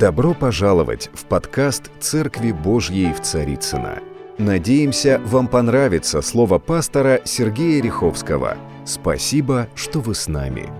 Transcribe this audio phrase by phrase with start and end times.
[0.00, 3.98] Добро пожаловать в подкаст «Церкви Божьей в Царицыно».
[4.38, 8.56] Надеемся, вам понравится слово пастора Сергея Риховского.
[8.86, 10.70] Спасибо, что вы с нами.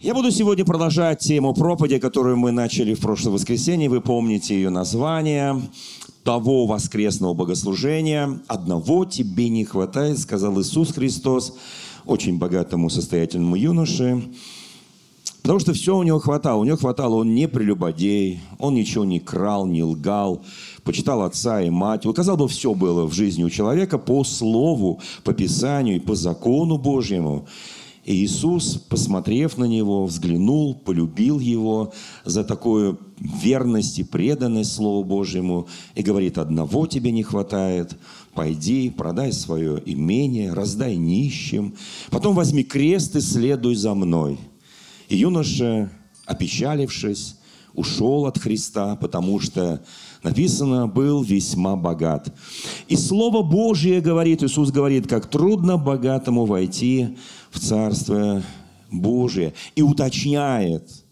[0.00, 3.90] Я буду сегодня продолжать тему проповеди, которую мы начали в прошлое воскресенье.
[3.90, 5.60] Вы помните ее название
[6.24, 8.40] того воскресного богослужения.
[8.46, 11.54] «Одного тебе не хватает», сказал Иисус Христос
[12.06, 14.22] очень богатому состоятельному юноше.
[15.48, 16.60] Потому что все у него хватало.
[16.60, 20.44] У него хватало, он не прелюбодей, он ничего не крал, не лгал,
[20.84, 22.04] почитал отца и мать.
[22.04, 26.14] Вот, казалось бы, все было в жизни у человека по слову, по Писанию и по
[26.14, 27.46] закону Божьему.
[28.04, 31.94] И Иисус, посмотрев на него, взглянул, полюбил его
[32.26, 37.96] за такую верность и преданность Слову Божьему и говорит, одного тебе не хватает,
[38.34, 41.74] пойди, продай свое имение, раздай нищим,
[42.10, 44.38] потом возьми крест и следуй за мной.
[45.08, 45.90] И юноша,
[46.26, 47.36] опечалившись,
[47.74, 49.80] ушел от Христа, потому что
[50.22, 52.32] написано, был весьма богат.
[52.88, 57.16] И Слово Божье говорит, Иисус говорит, как трудно богатому войти
[57.50, 58.42] в Царство
[58.90, 59.54] Божие.
[59.76, 60.88] И уточняет–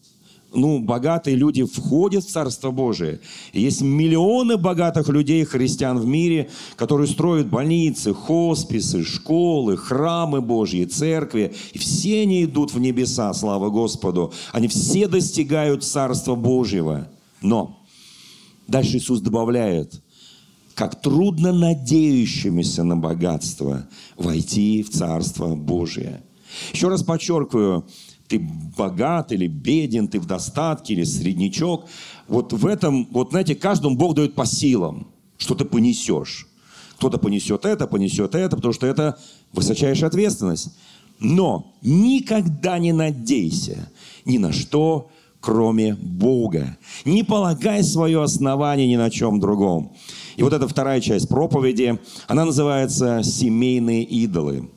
[0.56, 3.20] ну, богатые люди входят в Царство Божие.
[3.52, 11.54] Есть миллионы богатых людей, христиан в мире, которые строят больницы, хосписы, школы, храмы Божьи, церкви.
[11.72, 14.32] И все они идут в небеса, слава Господу.
[14.52, 17.08] Они все достигают Царства Божьего.
[17.42, 17.78] Но
[18.66, 20.02] дальше Иисус добавляет,
[20.74, 26.22] как трудно надеющимися на богатство войти в Царство Божие.
[26.72, 27.84] Еще раз подчеркиваю,
[28.28, 28.38] ты
[28.76, 31.86] богат или беден, ты в достатке или среднячок.
[32.28, 36.46] Вот в этом, вот знаете, каждому Бог дает по силам, что ты понесешь.
[36.96, 39.18] Кто-то понесет это, понесет это, потому что это
[39.52, 40.70] высочайшая ответственность.
[41.18, 43.90] Но никогда не надейся
[44.24, 46.76] ни на что, кроме Бога.
[47.04, 49.92] Не полагай свое основание ни на чем другом.
[50.36, 54.68] И вот эта вторая часть проповеди, она называется «Семейные идолы».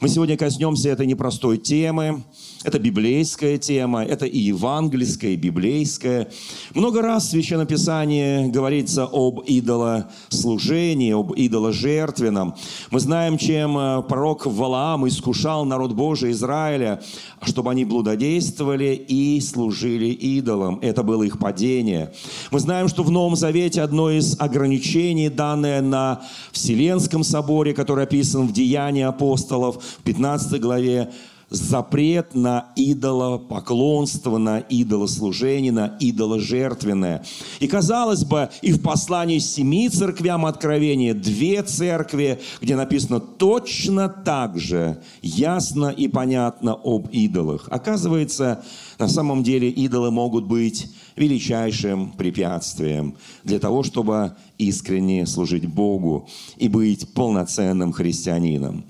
[0.00, 2.22] Мы сегодня коснемся этой непростой темы.
[2.64, 6.28] Это библейская тема, это и евангельская, и библейская.
[6.74, 12.54] Много раз в Священном Писании говорится об идолослужении, об идоложертвенном.
[12.90, 17.02] Мы знаем, чем э, пророк Валаам искушал народ Божий Израиля,
[17.42, 20.78] чтобы они блудодействовали и служили идолам.
[20.82, 22.12] Это было их падение.
[22.52, 28.46] Мы знаем, что в Новом Завете одно из ограничений, данное на Вселенском соборе, который описан
[28.46, 31.10] в Деянии апостолов в 15 главе,
[31.52, 37.24] запрет на идолопоклонство, на идолослужение, на идоложертвенное.
[37.60, 44.58] И казалось бы, и в послании семи церквям Откровения две церкви, где написано точно так
[44.58, 47.68] же ясно и понятно об идолах.
[47.70, 48.64] Оказывается,
[48.98, 56.68] на самом деле идолы могут быть величайшим препятствием для того, чтобы искренне служить Богу и
[56.68, 58.84] быть полноценным христианином.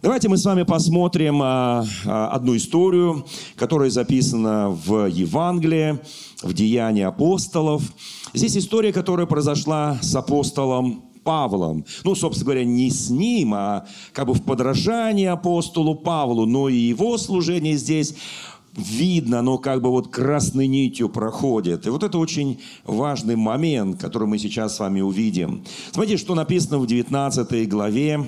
[0.00, 3.26] Давайте мы с вами посмотрим а, а, одну историю,
[3.56, 5.98] которая записана в Евангелии,
[6.40, 7.82] в Деянии апостолов.
[8.32, 11.84] Здесь история, которая произошла с апостолом Павлом.
[12.04, 16.76] Ну, собственно говоря, не с ним, а как бы в подражании апостолу Павлу, но и
[16.76, 18.14] его служение здесь
[18.76, 21.88] видно, оно как бы вот красной нитью проходит.
[21.88, 25.64] И вот это очень важный момент, который мы сейчас с вами увидим.
[25.90, 28.24] Смотрите, что написано в 19 главе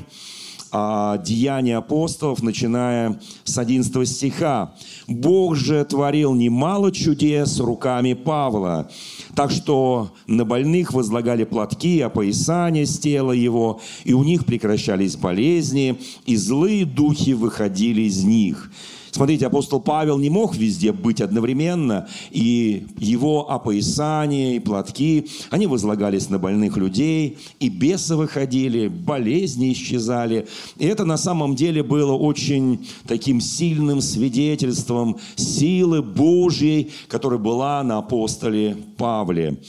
[0.73, 4.75] а, Деяния апостолов, начиная с 11 стиха.
[5.07, 8.89] «Бог же творил немало чудес руками Павла,
[9.35, 15.99] так что на больных возлагали платки, опоясания с тела его, и у них прекращались болезни,
[16.27, 18.71] и злые духи выходили из них».
[19.13, 26.31] Смотрите, апостол Павел не мог везде быть одновременно, и его опоясания и платки, они возлагались
[26.31, 30.47] на больных людей, и бесы выходили, болезни исчезали.
[30.79, 37.99] И это на самом деле было очень таким сильным свидетельством силы Божьей, которая была на
[37.99, 39.61] апостоле Павле.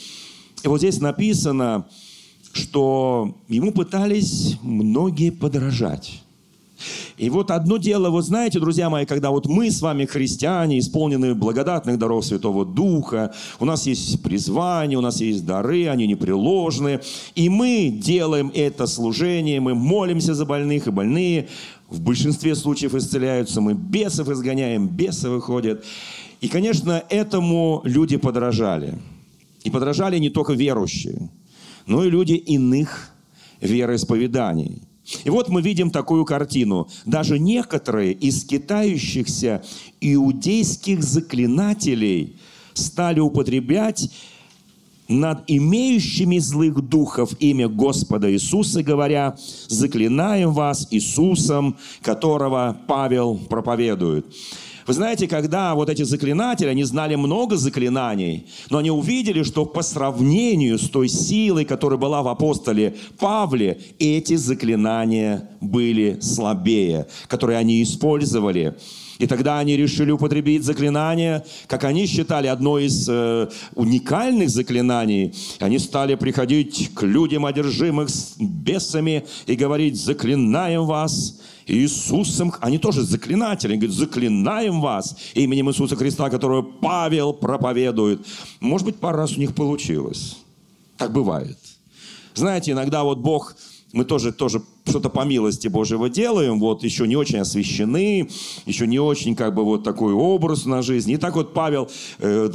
[0.64, 1.88] И вот здесь написано,
[2.54, 6.22] что ему пытались многие подражать.
[7.22, 11.36] И вот одно дело, вот знаете, друзья мои, когда вот мы с вами христиане, исполнены
[11.36, 17.00] благодатных даров Святого Духа, у нас есть призвание, у нас есть дары, они непреложны,
[17.36, 21.48] и мы делаем это служение, мы молимся за больных, и больные
[21.92, 25.86] в большинстве случаев исцеляются, мы бесов изгоняем, бесы выходят.
[26.42, 28.98] И, конечно, этому люди подражали.
[29.64, 31.30] И подражали не только верующие,
[31.86, 33.12] но и люди иных
[33.62, 34.82] вероисповеданий–
[35.24, 36.88] и вот мы видим такую картину.
[37.06, 39.64] Даже некоторые из китающихся
[40.00, 42.36] иудейских заклинателей
[42.74, 44.10] стали употреблять
[45.08, 49.36] над имеющими злых духов имя Господа Иисуса, говоря,
[49.68, 54.26] заклинаем вас Иисусом, которого Павел проповедует.
[54.92, 59.84] Вы знаете, когда вот эти заклинатели, они знали много заклинаний, но они увидели, что по
[59.84, 67.82] сравнению с той силой, которая была в апостоле Павле, эти заклинания были слабее, которые они
[67.82, 68.76] использовали.
[69.18, 75.34] И тогда они решили употребить заклинание, как они считали, одно из э, уникальных заклинаний.
[75.60, 78.10] Они стали приходить к людям, одержимых
[78.40, 85.96] бесами, и говорить, заклинаем вас Иисусом, они тоже заклинатели, они говорят, заклинаем вас именем Иисуса
[85.96, 88.26] Христа, которого Павел проповедует.
[88.60, 90.38] Может быть, пару раз у них получилось.
[90.98, 91.58] Так бывает.
[92.34, 93.56] Знаете, иногда вот Бог
[93.94, 98.30] мы тоже, тоже что-то по милости Божьего делаем, вот еще не очень освящены,
[98.66, 101.12] еще не очень как бы вот такой образ на жизнь.
[101.12, 101.90] И так вот Павел
[102.20, 102.50] э,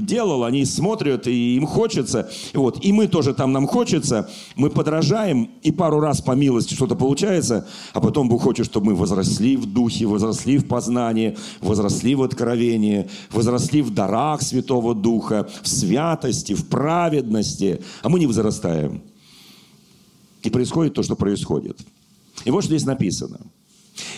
[0.00, 2.30] делал, они смотрят, и им хочется.
[2.54, 6.94] Вот, и мы тоже там нам хочется, мы подражаем, и пару раз по милости что-то
[6.94, 12.22] получается, а потом Бог хочет, чтобы мы возросли в духе, возросли в познании, возросли в
[12.22, 19.02] откровении, возросли в дарах Святого Духа, в святости, в праведности, а мы не возрастаем.
[20.42, 21.78] И происходит то, что происходит.
[22.44, 23.40] И вот что здесь написано.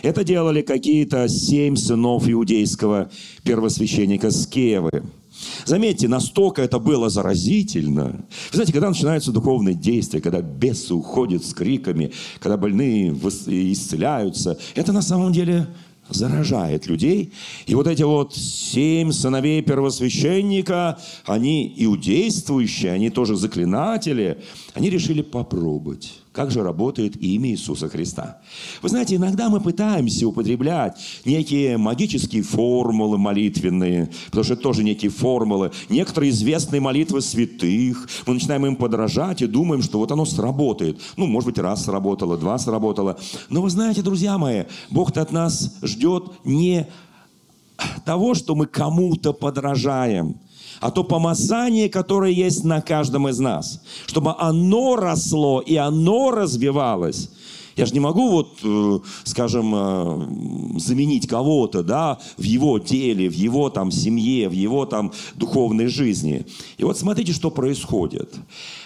[0.03, 3.11] Это делали какие-то семь сынов иудейского
[3.43, 5.03] первосвященника Скевы.
[5.67, 8.25] Заметьте, настолько это было заразительно.
[8.50, 14.93] Вы знаете, когда начинаются духовные действия, когда бесы уходят с криками, когда больные исцеляются, это
[14.93, 15.67] на самом деле
[16.09, 17.33] заражает людей.
[17.67, 24.39] И вот эти вот семь сыновей первосвященника, они иудействующие, они тоже заклинатели,
[24.75, 28.38] они решили попробовать как же работает имя Иисуса Христа.
[28.82, 35.12] Вы знаете, иногда мы пытаемся употреблять некие магические формулы молитвенные, потому что это тоже некие
[35.12, 38.08] формулы, некоторые известные молитвы святых.
[38.26, 41.00] Мы начинаем им подражать и думаем, что вот оно сработает.
[41.16, 43.16] Ну, может быть, раз сработало, два сработало.
[43.48, 46.88] Но вы знаете, друзья мои, Бог-то от нас ждет не
[48.04, 50.36] того, что мы кому-то подражаем,
[50.81, 57.31] а то помазание, которое есть на каждом из нас, чтобы оно росло и оно развивалось.
[57.76, 63.35] Я же не могу вот, э, скажем, э, заменить кого-то, да, в его теле, в
[63.35, 66.47] его там семье, в его там духовной жизни.
[66.79, 68.32] И вот смотрите, что происходит.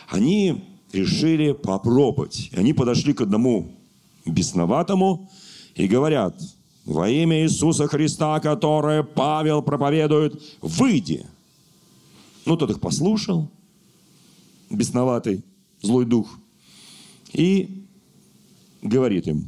[0.08, 2.50] Они решили попробовать.
[2.56, 3.72] Они подошли к одному
[4.24, 5.30] бесноватому
[5.74, 6.34] и говорят,
[6.86, 11.26] во имя Иисуса Христа, которое Павел проповедует, выйди.
[12.48, 13.50] Ну, тот их послушал,
[14.70, 15.44] бесноватый,
[15.82, 16.38] злой дух,
[17.30, 17.84] и
[18.80, 19.46] говорит им.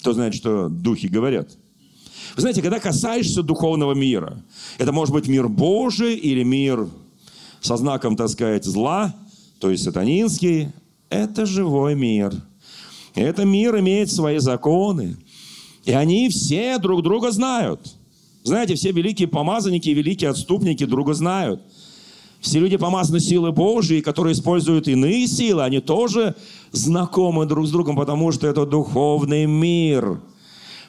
[0.00, 1.56] Кто знает, что духи говорят?
[2.36, 4.44] Вы знаете, когда касаешься духовного мира,
[4.76, 6.90] это может быть мир Божий или мир
[7.62, 9.16] со знаком, так сказать, зла,
[9.58, 10.72] то есть сатанинский,
[11.08, 12.34] это живой мир.
[13.14, 15.16] Этот мир имеет свои законы.
[15.86, 17.96] И они все друг друга знают.
[18.42, 21.62] Знаете, все великие помазанники и великие отступники друга знают–
[22.40, 26.34] все люди помазаны силой Божьей, которые используют иные силы, они тоже
[26.72, 30.20] знакомы друг с другом, потому что это духовный мир.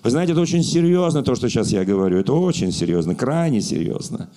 [0.04, 2.18] Вы знаете, это очень серьезно, то, что сейчас я говорю.
[2.18, 4.30] Это очень серьезно, крайне серьезно.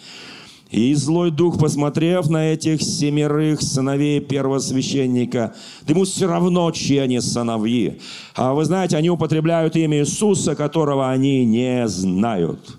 [0.70, 5.54] И злой дух, посмотрев на этих семерых сыновей первосвященника,
[5.86, 8.00] ему все равно, чьи они сыновьи.
[8.34, 12.78] А вы знаете, они употребляют имя Иисуса, которого они не знают.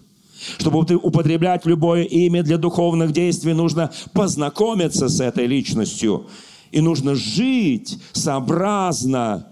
[0.57, 6.27] Чтобы употреблять любое имя для духовных действий, нужно познакомиться с этой личностью.
[6.71, 9.47] И нужно жить сообразно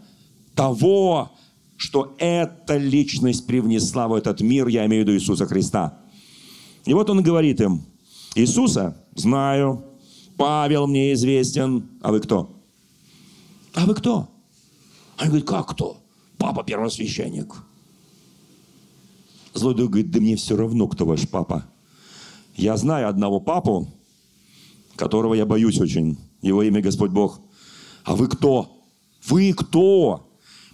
[0.56, 1.32] того,
[1.78, 6.00] что эта личность привнесла в этот мир, я имею в виду Иисуса Христа.
[6.86, 7.84] И вот он говорит им,
[8.36, 9.84] Иисуса знаю,
[10.38, 12.50] Павел мне известен, а вы кто?
[13.74, 14.30] А вы кто?
[15.18, 15.98] Они говорят, как кто?
[16.38, 17.54] Папа первосвященник.
[19.54, 21.66] Злой дух говорит, да мне все равно, кто ваш папа.
[22.56, 23.88] Я знаю одного папу,
[24.96, 26.18] которого я боюсь очень.
[26.42, 27.40] Его имя Господь Бог.
[28.04, 28.78] А вы кто?
[29.28, 30.30] Вы кто?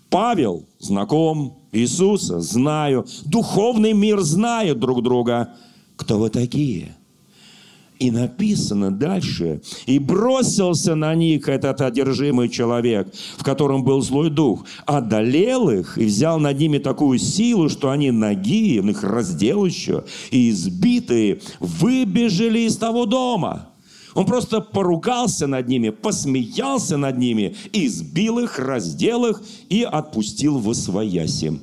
[0.09, 5.53] Павел знаком, Иисуса знаю, духовный мир знает друг друга.
[5.95, 6.95] Кто вы такие?
[7.99, 14.65] И написано дальше, и бросился на них этот одержимый человек, в котором был злой дух,
[14.85, 20.05] одолел их и взял над ними такую силу, что они ноги, он их раздел еще,
[20.31, 23.67] и избитые выбежали из того дома.
[24.13, 30.69] Он просто поругался над ними, посмеялся над ними, избил их, раздел их и отпустил в
[30.69, 31.59] освояси.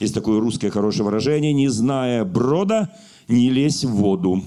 [0.00, 2.92] Есть такое русское хорошее выражение, не зная брода,
[3.28, 4.42] не лезь в воду.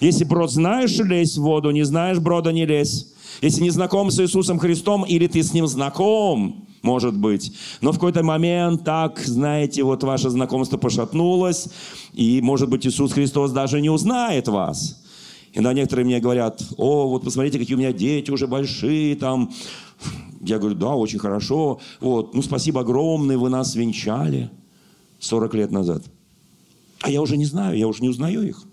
[0.00, 3.12] Если брод знаешь, лезь в воду, не знаешь брода, не лезь.
[3.42, 7.52] Если не знаком с Иисусом Христом, или ты с Ним знаком, может быть.
[7.80, 11.68] Но в какой-то момент так, знаете, вот ваше знакомство пошатнулось,
[12.12, 15.02] и, может быть, Иисус Христос даже не узнает вас.
[15.52, 19.52] Иногда некоторые мне говорят, о, вот посмотрите, какие у меня дети уже большие, там.
[20.40, 21.80] Я говорю, да, очень хорошо.
[22.00, 24.50] Вот, ну, спасибо огромное, вы нас венчали
[25.20, 26.02] 40 лет назад.
[27.00, 28.64] А я уже не знаю, я уже не узнаю их.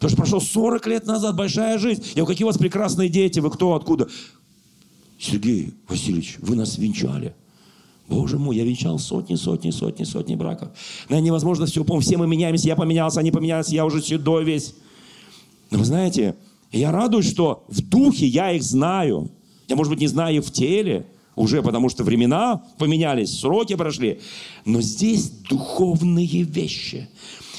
[0.00, 2.02] Потому что прошло 40 лет назад, большая жизнь.
[2.02, 4.08] Я говорю, какие у вас прекрасные дети, вы кто, откуда?
[5.18, 7.34] Сергей Васильевич, вы нас венчали.
[8.08, 10.70] Боже мой, я венчал сотни, сотни, сотни, сотни браков.
[11.10, 12.06] Наверное, невозможно все помнить.
[12.06, 14.74] Все мы меняемся, я поменялся, они поменялись, я уже седой весь.
[15.70, 16.34] Но вы знаете,
[16.72, 19.30] я радуюсь, что в духе я их знаю.
[19.68, 21.04] Я, может быть, не знаю в теле,
[21.36, 24.18] уже потому что времена поменялись, сроки прошли.
[24.64, 27.06] Но здесь духовные вещи.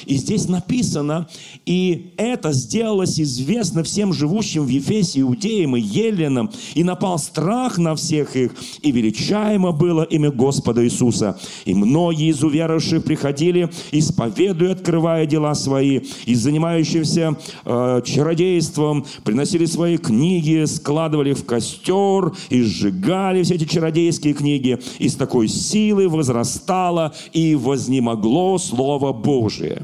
[0.06, 1.28] И здесь написано,
[1.66, 7.96] и это сделалось известно всем живущим в Ефесе, иудеям и еленам, и напал страх на
[7.96, 11.40] всех их, и величаемо было имя Господа Иисуса.
[11.66, 19.98] И многие из уверовавших приходили, исповедуя, открывая дела свои, и занимающимся э, чародейством, приносили свои
[19.98, 27.14] книги, складывали в костер и сжигали все эти чародейские книги, и с такой силой возрастало
[27.34, 29.84] и вознемогло Слово Божие.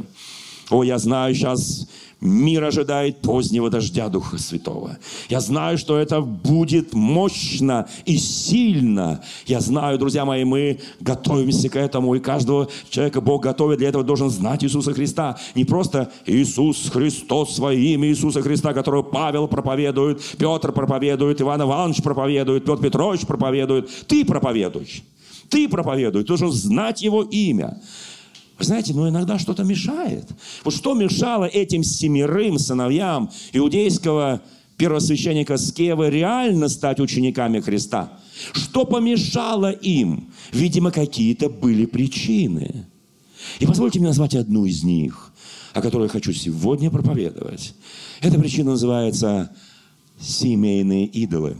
[0.69, 1.87] О, я знаю, сейчас
[2.19, 4.97] мир ожидает позднего дождя Духа Святого.
[5.29, 9.21] Я знаю, что это будет мощно и сильно.
[9.45, 14.03] Я знаю, друзья мои, мы готовимся к этому, и каждого человека Бог готовит для этого,
[14.03, 15.37] должен знать Иисуса Христа.
[15.55, 22.01] Не просто Иисус Христос, свое имя Иисуса Христа, которого Павел проповедует, Петр проповедует, Иван Иванович
[22.01, 23.89] проповедует, Петр Петрович проповедует.
[24.07, 25.03] Ты проповедуешь.
[25.49, 27.79] Ты проповедуешь, ты должен знать Его имя.
[28.57, 30.25] Вы знаете, но иногда что-то мешает.
[30.63, 34.41] Вот что мешало этим семерым сыновьям иудейского
[34.77, 38.13] первосвященника Скевы реально стать учениками Христа?
[38.53, 40.31] Что помешало им?
[40.51, 42.87] Видимо, какие-то были причины.
[43.59, 45.31] И позвольте мне назвать одну из них,
[45.73, 47.75] о которой я хочу сегодня проповедовать.
[48.21, 49.51] Эта причина называется
[50.19, 51.57] семейные идолы.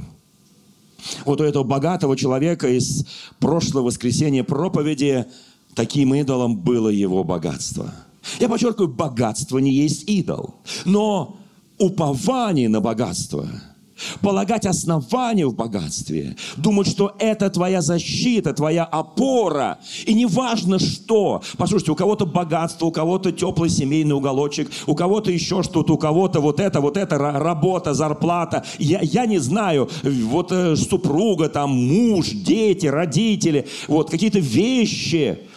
[1.26, 3.06] Вот у этого богатого человека из
[3.40, 5.28] прошлого воскресенья проповеди–
[5.78, 7.94] Таким идолом было его богатство.
[8.40, 10.56] Я подчеркиваю, богатство не есть идол,
[10.86, 11.38] но
[11.78, 13.48] упование на богатство–
[14.22, 21.42] полагать основание в богатстве, думать, что это твоя защита, твоя опора, и не важно что.
[21.58, 26.42] Послушайте, у кого-то богатство, у кого-то теплый семейный уголочек, у кого-то еще что-то, у кого-то
[26.42, 28.66] вот это, вот это работа, зарплата.
[28.78, 35.40] Я, я не знаю, вот э, супруга, там муж, дети, родители, вот какие-то вещи–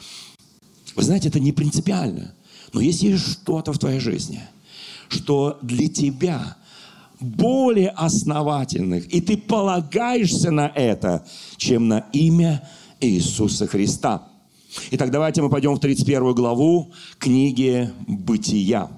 [1.01, 2.35] вы знаете, это не принципиально.
[2.75, 4.43] Но если есть что-то в твоей жизни,
[5.09, 6.57] что для тебя
[7.19, 11.27] более основательных, и ты полагаешься на это,
[11.57, 12.69] чем на имя
[13.01, 14.29] Иисуса Христа.
[14.91, 18.91] Итак, давайте мы пойдем в 31 главу книги «Бытия».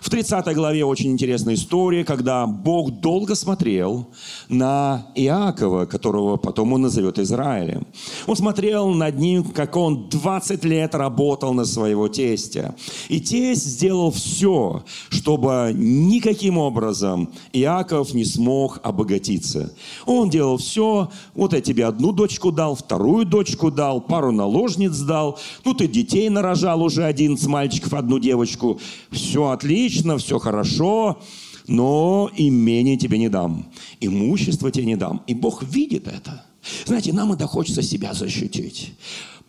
[0.00, 4.08] В 30 главе очень интересная история, когда Бог долго смотрел
[4.48, 7.86] на Иакова, которого потом он назовет Израилем.
[8.26, 12.74] Он смотрел над ним, как он 20 лет работал на своего тестя.
[13.08, 19.72] И тесть сделал все, чтобы никаким образом Иаков не смог обогатиться.
[20.06, 25.38] Он делал все, вот я тебе одну дочку дал, вторую дочку дал, пару наложниц дал,
[25.64, 28.80] ну ты детей нарожал уже 11 мальчиков, одну девочку.
[29.10, 31.20] Все отлично, все хорошо,
[31.66, 35.22] но имение тебе не дам, имущество тебе не дам.
[35.26, 36.44] И Бог видит это.
[36.86, 38.92] Знаете, нам это хочется себя защитить.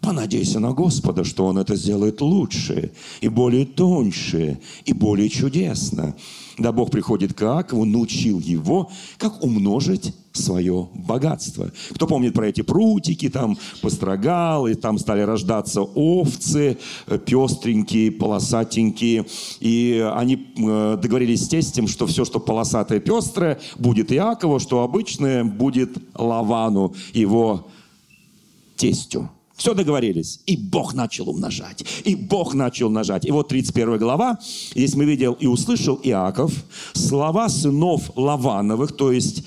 [0.01, 2.91] Понадейся на Господа, что Он это сделает лучше,
[3.21, 6.15] и более тоньше, и более чудесно.
[6.57, 11.71] Да Бог приходит к Иакову, научил его, как умножить свое богатство.
[11.91, 16.77] Кто помнит про эти прутики, там построгал, и там стали рождаться овцы,
[17.07, 19.25] э, пестренькие, полосатенькие.
[19.59, 25.43] И они э, договорились с тестем, что все, что полосатое, пестрое, будет Иакову, что обычное
[25.43, 27.67] будет Лавану, его
[28.77, 29.29] тестю.
[29.61, 30.39] Все договорились.
[30.47, 31.85] И Бог начал умножать.
[32.03, 33.27] И Бог начал умножать.
[33.27, 34.39] И вот 31 глава.
[34.73, 36.51] Здесь мы видел и услышал Иаков
[36.93, 39.43] слова сынов Лавановых, то есть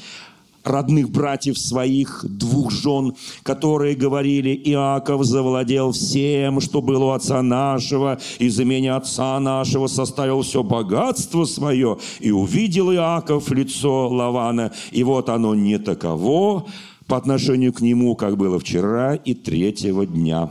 [0.62, 8.20] родных братьев своих, двух жен, которые говорили, Иаков завладел всем, что было у отца нашего,
[8.38, 11.98] и за меня отца нашего составил все богатство свое.
[12.20, 16.66] И увидел Иаков лицо Лавана, и вот оно не таково,
[17.06, 20.50] по отношению к нему, как было вчера и третьего дня.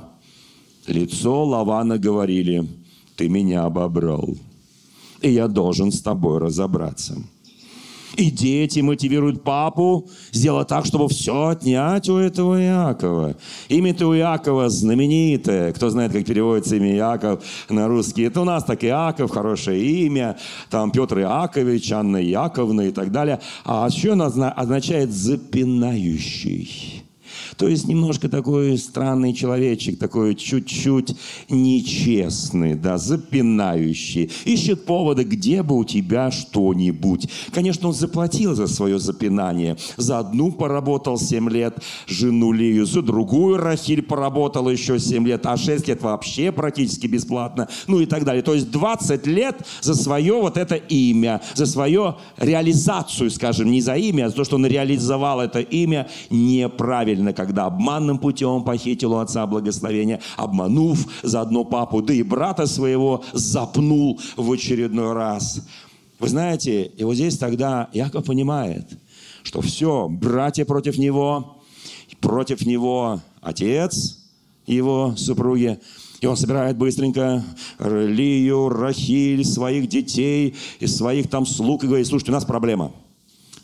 [0.87, 2.67] Лицо Лавана говорили,
[3.15, 4.35] ты меня обобрал.
[5.21, 7.15] и я должен с тобой разобраться.
[8.15, 13.35] И дети мотивируют папу сделать так, чтобы все отнять у этого Иакова.
[13.69, 15.73] Имя-то у Иакова знаменитое.
[15.73, 18.23] Кто знает, как переводится имя Иаков на русский.
[18.23, 20.37] Это у нас так Иаков, хорошее имя.
[20.69, 23.39] Там Петр Иакович, Анна Яковна и так далее.
[23.65, 27.02] А еще оно означает «запинающий».
[27.57, 31.15] То есть немножко такой странный человечек, такой чуть-чуть
[31.49, 34.31] нечестный, да, запинающий.
[34.45, 37.29] Ищет повода, где бы у тебя что-нибудь.
[37.51, 39.77] Конечно, он заплатил за свое запинание.
[39.97, 45.57] За одну поработал 7 лет жену Лию, за другую Рахиль поработал еще 7 лет, а
[45.57, 48.43] 6 лет вообще практически бесплатно, ну и так далее.
[48.43, 53.95] То есть 20 лет за свое вот это имя, за свою реализацию, скажем, не за
[53.95, 59.17] имя, а за то, что он реализовал это имя неправильно, когда обманным путем похитил у
[59.17, 65.65] отца благословения, обманув заодно папу, да и брата своего запнул в очередной раз.
[66.19, 68.87] Вы знаете, и вот здесь тогда Яков понимает,
[69.43, 71.61] что все, братья против него,
[72.21, 74.19] против него отец
[74.65, 75.79] его супруги,
[76.21, 77.43] и он собирает быстренько
[77.79, 82.93] Лию, Рахиль, своих детей и своих там слуг и говорит, слушайте, у нас проблема.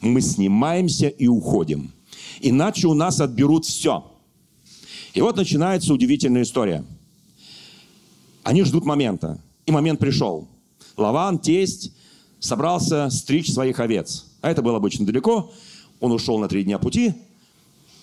[0.01, 1.93] Мы снимаемся и уходим
[2.41, 4.11] иначе у нас отберут все.
[5.13, 6.85] И вот начинается удивительная история.
[8.43, 10.47] Они ждут момента, и момент пришел.
[10.97, 11.93] Лаван, тесть,
[12.39, 14.25] собрался стричь своих овец.
[14.41, 15.51] А это было обычно далеко.
[15.99, 17.13] Он ушел на три дня пути,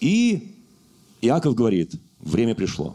[0.01, 0.55] и
[1.23, 2.95] Иаков говорит, время пришло.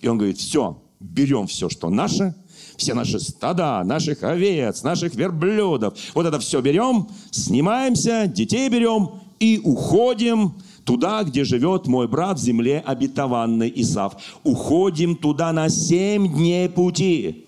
[0.00, 2.34] И он говорит, все, берем все, что наше,
[2.76, 5.98] все наши стада, наших овец, наших верблюдов.
[6.14, 10.54] Вот это все берем, снимаемся, детей берем и уходим
[10.84, 14.16] туда, где живет мой брат в земле обетованной Исав.
[14.42, 17.46] Уходим туда на семь дней пути.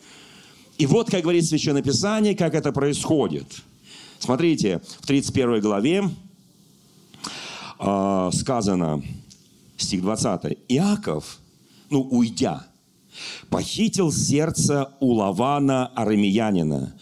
[0.79, 3.47] И вот, как говорит Священное Писание, как это происходит.
[4.19, 6.11] Смотрите, в 31 главе
[7.79, 9.03] э, сказано,
[9.79, 10.59] стих 20.
[10.69, 11.39] Иаков,
[11.89, 12.67] ну, уйдя,
[13.49, 16.95] похитил сердце у Лавана Арамеянина,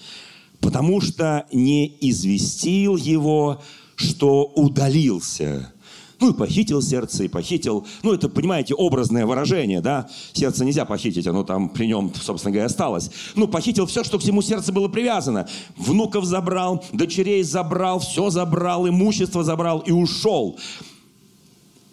[0.61, 3.63] потому что не известил его
[3.99, 5.73] что удалился.
[6.21, 7.87] Ну и похитил сердце, и похитил.
[8.03, 10.09] Ну это, понимаете, образное выражение, да?
[10.33, 13.11] Сердце нельзя похитить, оно там при нем, собственно говоря, осталось.
[13.37, 15.49] Ну, похитил все, что к всему сердцу было привязано.
[15.77, 20.59] Внуков забрал, дочерей забрал, все забрал, имущество забрал и ушел.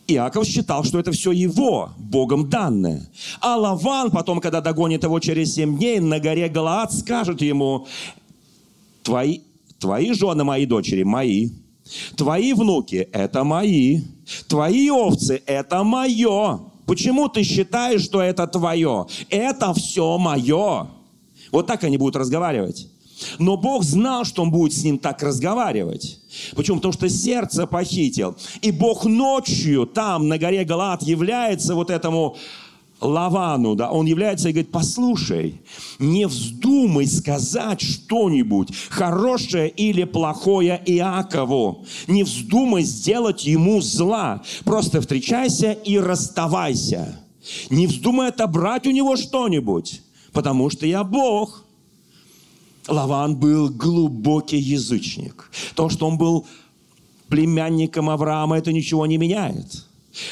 [0.07, 3.07] Иаков считал, что это все его, Богом данное.
[3.41, 7.87] А Лаван потом, когда догонит его через семь дней, на горе Галаад скажет ему,
[9.03, 9.41] твои,
[9.79, 11.49] твои жены, мои дочери, мои.
[12.15, 14.01] Твои внуки– это мои.
[14.47, 16.59] Твои овцы– это мое.
[16.85, 19.05] Почему ты считаешь, что это твое?
[19.29, 20.87] Это все мое.
[21.51, 22.87] Вот так они будут разговаривать.
[23.39, 26.19] Но Бог знал, что Он будет с ним так разговаривать.
[26.55, 26.77] Почему?
[26.77, 28.35] Потому что сердце похитил.
[28.61, 32.35] И Бог ночью там, на горе Галат, является вот этому
[33.01, 35.61] Лавану, да, он является и говорит, послушай,
[35.99, 41.85] не вздумай сказать что-нибудь хорошее или плохое Иакову.
[42.07, 44.41] Не вздумай сделать ему зла.
[44.63, 47.19] Просто встречайся и расставайся.
[47.69, 51.63] Не вздумай отобрать у него что-нибудь, потому что я Бог.
[52.87, 55.51] Лаван был глубокий язычник.
[55.75, 56.45] То, что он был
[57.27, 59.84] племянником Авраама, это ничего не меняет.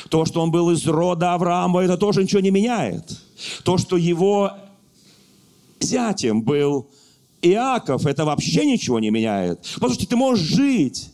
[0.09, 3.21] То, что он был из рода Авраама, это тоже ничего не меняет.
[3.63, 4.51] То, что его
[5.79, 6.89] зятем был
[7.41, 9.59] Иаков, это вообще ничего не меняет.
[9.75, 11.09] Потому что ты можешь жить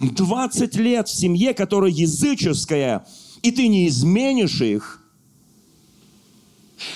[0.00, 3.04] 20 лет в семье, которая языческая,
[3.42, 5.02] и ты не изменишь их–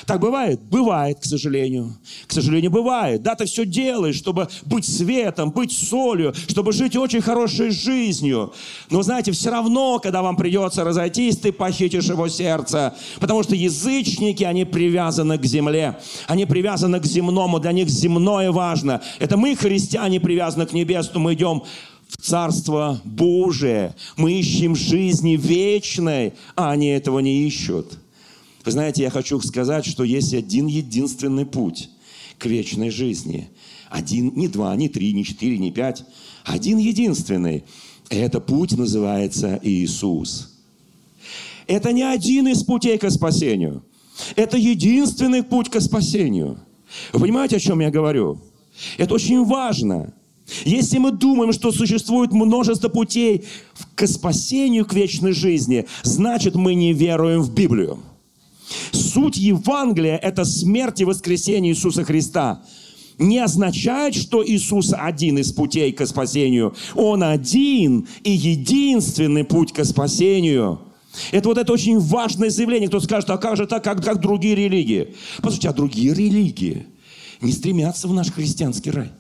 [0.07, 0.61] так бывает?
[0.63, 1.97] Бывает, к сожалению.
[2.27, 3.23] К сожалению, бывает.
[3.23, 8.53] Да, ты все делаешь, чтобы быть светом, быть солью, чтобы жить очень хорошей жизнью.
[8.91, 12.95] Но знаете, все равно, когда вам придется разойтись, ты похитишь его сердце.
[13.21, 15.99] Потому что язычники, они привязаны к земле.
[16.27, 17.59] Они привязаны к земному.
[17.59, 19.03] Для них земное важно.
[19.19, 21.25] Это мы, христиане, привязаны к небесному.
[21.25, 21.63] Мы идем
[22.09, 23.95] в Царство Божие.
[24.17, 28.00] Мы ищем жизни вечной, а они этого не ищут.
[28.65, 31.91] Вы знаете, я хочу сказать, что есть один единственный путь
[32.39, 33.49] к вечной жизни.
[33.89, 36.05] Один, не два, не три, не четыре, не пять.
[36.45, 37.65] Один единственный.
[38.09, 40.59] Это путь называется Иисус.
[41.67, 43.85] Это не один из путей к спасению.
[44.37, 46.59] Это единственный путь к спасению.
[47.13, 48.41] Вы понимаете, о чем я говорю?
[48.99, 50.13] Это очень важно.
[50.65, 53.45] Если мы думаем, что существует множество путей
[53.95, 58.01] к спасению, к вечной жизни, значит, мы не веруем в Библию.
[58.93, 62.63] Суть Евангелия– это смерть и воскресение Иисуса Христа.
[63.19, 66.75] не означает, что Иисус один из путей к спасению.
[66.95, 70.81] Он один и единственный путь к спасению.
[71.31, 72.89] Это вот это очень важное заявление.
[72.89, 75.15] Кто скажет, а как же так, как, как другие религии?
[75.39, 76.87] Послушайте, а другие религии
[77.41, 79.11] не стремятся в наш христианский рай.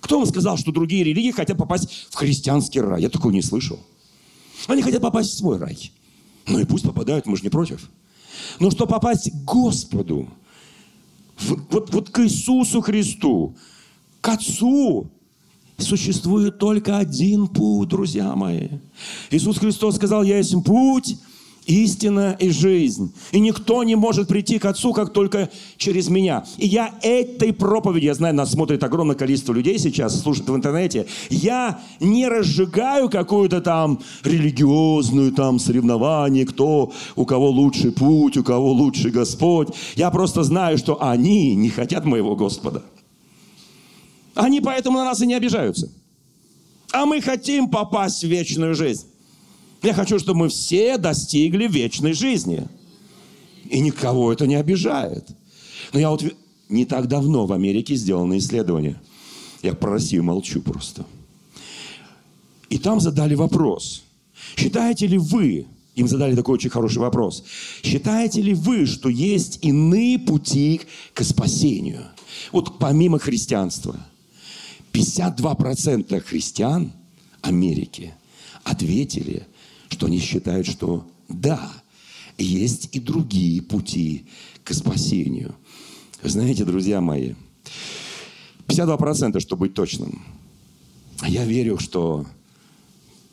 [0.00, 3.02] Кто вам сказал, что другие религии хотят попасть в христианский рай?
[3.02, 3.78] Я такого не слышал.
[4.66, 5.92] Они хотят попасть в свой рай.
[6.46, 7.88] Ну и пусть попадают, мы же не против.
[8.60, 10.28] Но что попасть к Господу,
[11.70, 13.54] вот, вот к Иисусу Христу,
[14.20, 15.10] к Отцу,
[15.76, 18.68] Существует только один путь, друзья мои.
[19.30, 21.16] Иисус Христос сказал, я есть путь,
[21.66, 23.14] истина и жизнь.
[23.32, 26.44] И никто не может прийти к Отцу, как только через меня.
[26.58, 31.06] И я этой проповеди, я знаю, нас смотрит огромное количество людей сейчас, слушают в интернете,
[31.30, 38.72] я не разжигаю какую-то там религиозную там соревнование, кто, у кого лучший путь, у кого
[38.72, 39.68] лучший Господь.
[39.96, 42.82] Я просто знаю, что они не хотят моего Господа.
[44.34, 45.90] Они поэтому на нас и не обижаются.
[46.92, 49.06] А мы хотим попасть в вечную жизнь.
[49.84, 52.66] Я хочу, чтобы мы все достигли вечной жизни.
[53.70, 55.28] И никого это не обижает.
[55.92, 56.24] Но я вот
[56.68, 59.00] не так давно в Америке сделано исследование.
[59.62, 61.06] Я про Россию молчу просто.
[62.68, 64.02] И там задали вопрос.
[64.56, 67.44] Считаете ли вы, им задали такой очень хороший вопрос,
[67.82, 70.80] считаете ли вы, что есть иные пути
[71.12, 72.02] к спасению?
[72.52, 73.96] Вот помимо христианства–
[74.94, 76.92] 52% христиан
[77.42, 78.14] Америки
[78.62, 79.46] ответили,
[79.94, 81.72] что они считают, что да,
[82.36, 84.26] есть и другие пути
[84.64, 85.54] к спасению.
[86.22, 87.34] Знаете, друзья мои,
[88.66, 90.24] 52%, чтобы быть точным.
[91.26, 92.26] Я верю, что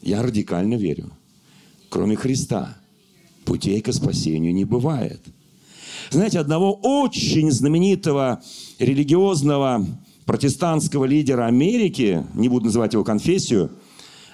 [0.01, 1.11] я радикально верю.
[1.89, 2.77] Кроме Христа
[3.43, 5.21] путей к спасению не бывает.
[6.11, 8.41] Знаете, одного очень знаменитого
[8.77, 9.85] религиозного
[10.25, 13.71] протестантского лидера Америки, не буду называть его конфессию,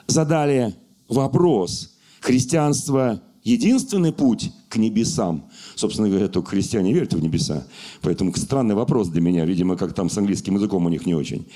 [0.07, 0.75] задали
[1.07, 1.96] вопрос,
[2.27, 5.49] христианство единственный путь к небесам.
[5.75, 7.65] Собственно говоря, только христиане верят в небеса.
[8.01, 9.45] Поэтому странный вопрос для меня.
[9.45, 11.47] Видимо, как там с английским языком у них не очень.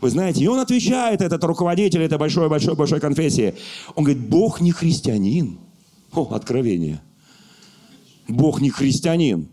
[0.00, 3.54] Вы знаете, и он отвечает, этот руководитель этой большой-большой-большой конфессии.
[3.94, 5.58] Он говорит, Бог не христианин.
[6.12, 7.00] О, откровение.
[8.26, 9.48] Бог не христианин.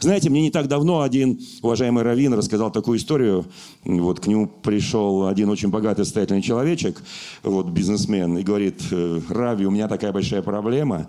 [0.00, 3.46] Знаете, мне не так давно один уважаемый Равин рассказал такую историю.
[3.84, 7.02] Вот к нему пришел один очень богатый, состоятельный человечек,
[7.42, 11.08] вот бизнесмен, и говорит, «Э, Рави, у меня такая большая проблема.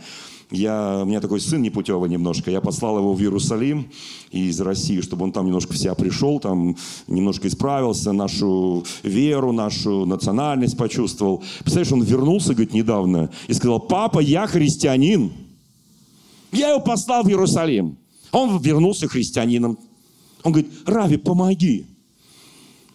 [0.54, 2.52] Я, у меня такой сын непутевый немножко.
[2.52, 3.90] Я послал его в Иерусалим
[4.32, 6.76] из России, чтобы он там немножко в себя пришел, там
[7.08, 11.44] немножко исправился, нашу веру, нашу национальность почувствовал.
[11.60, 15.32] Представляешь, он вернулся, говорит, недавно и сказал, папа, я христианин.
[16.52, 17.98] Я его послал в Иерусалим.
[18.34, 19.78] Он вернулся христианином.
[20.43, 21.86] Он говорит, Рави, помоги.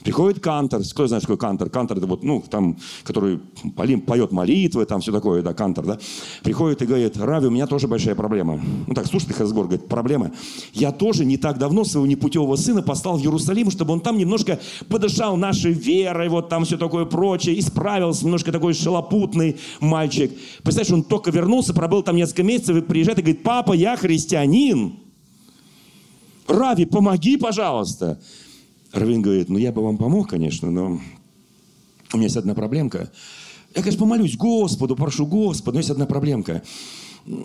[0.03, 0.83] Приходит кантор.
[0.83, 1.71] Кто знает, такое кантор?
[1.71, 3.39] Кантор это вот, ну, там, который
[3.77, 5.99] поет молитвы, там все такое, да, кантор, да.
[6.43, 8.61] Приходит и говорит, Рави, у меня тоже большая проблема.
[8.87, 10.33] Ну так, слушай, их разговор, говорит, проблема.
[10.73, 14.61] Я тоже не так давно своего непутевого сына послал в Иерусалим, чтобы он там немножко
[14.89, 20.33] подышал нашей верой, вот там все такое прочее, исправился, немножко такой шалопутный мальчик.
[20.63, 25.08] Представляешь, он только вернулся, пробыл там несколько месяцев и приезжает и говорит, папа, я христианин.
[26.49, 28.19] Рави, помоги, пожалуйста.
[28.93, 30.99] Равин говорит, ну я бы вам помог, конечно, но
[32.13, 33.11] у меня есть одна проблемка.
[33.75, 36.63] Я, конечно, помолюсь Господу, прошу Господа, но есть одна проблемка.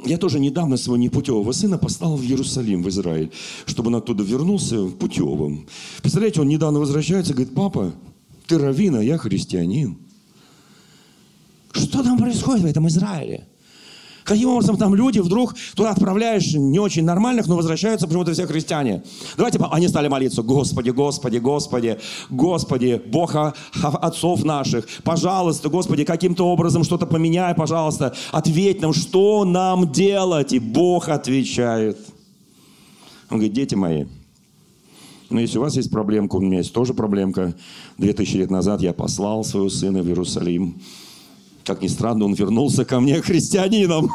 [0.06, 3.32] Я тоже недавно своего непутевого сына послал в Иерусалим, в Израиль,
[3.66, 5.68] чтобы он оттуда вернулся путевым.
[6.02, 7.94] Представляете, он недавно возвращается говорит, папа,
[8.48, 9.98] ты раввин, а я христианин.
[11.74, 13.48] Что там происходит в этом Израиле?
[14.24, 19.04] Каким образом там люди вдруг туда отправляешь не очень нормальных, но возвращаются почему-то все христиане.
[19.38, 23.36] Давайте, они стали молиться, Господи, Господи, Господи, Господи, Бог
[23.84, 30.54] отцов наших, пожалуйста, Господи, каким-то образом что-то поменяй, пожалуйста, ответь нам, что нам делать?
[30.54, 31.98] И Бог отвечает.
[33.30, 34.06] Он говорит, дети мои,
[35.30, 37.56] но если у вас есть проблемка, у меня есть тоже проблемка.
[37.98, 40.80] Две тысячи лет назад я послал своего сына в Иерусалим.
[41.66, 44.12] Как ни странно, он вернулся ко мне христианином.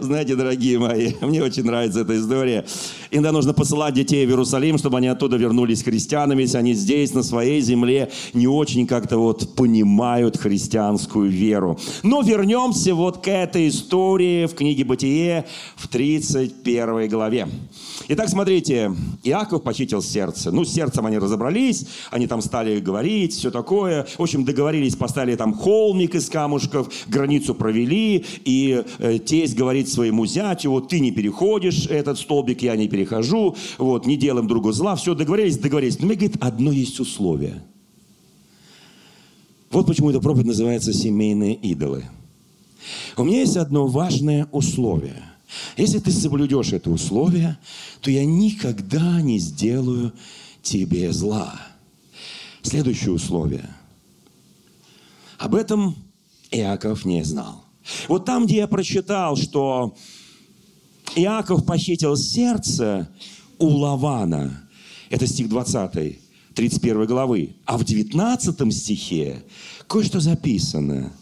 [0.00, 2.64] Знаете, дорогие мои, мне очень нравится эта история.
[3.10, 7.22] Иногда нужно посылать детей в Иерусалим, чтобы они оттуда вернулись христианами, если они здесь, на
[7.22, 11.78] своей земле, не очень как-то вот понимают христианскую веру.
[12.02, 17.48] Но вернемся вот к этой истории в книге «Бытие» в 31 главе.
[18.08, 18.92] Итак, смотрите,
[19.24, 20.50] Иаков похитил сердце.
[20.50, 24.06] Ну, с сердцем они разобрались, они там стали говорить, все такое.
[24.16, 30.26] В общем, договорились, поставили там холмик из камушков, границу провели, и э, тесть говорит своему
[30.26, 34.72] зятю, вот ты не переходишь этот столбик, я не перехожу перехожу, вот, не делаем другу
[34.72, 35.98] зла, все, договорились, договорились.
[35.98, 37.62] Но мне, говорит, одно есть условие.
[39.70, 42.04] Вот почему эта проповедь называется «Семейные идолы».
[43.16, 45.22] У меня есть одно важное условие.
[45.76, 47.58] Если ты соблюдешь это условие,
[48.00, 50.12] то я никогда не сделаю
[50.62, 51.54] тебе зла.
[52.62, 53.68] Следующее условие.
[55.38, 55.96] Об этом
[56.50, 57.64] Иаков не знал.
[58.08, 59.94] Вот там, где я прочитал, что
[61.16, 63.08] Иаков похитил сердце
[63.58, 64.68] у Лавана,
[65.08, 66.18] это стих 20,
[66.54, 69.42] 31 главы, а в 19 стихе
[69.88, 71.12] кое-что записано.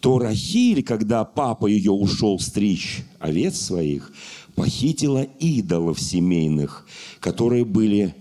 [0.00, 4.12] То Рахиль, когда папа ее ушел стричь овец своих,
[4.56, 6.86] похитила идолов семейных,
[7.20, 8.14] которые были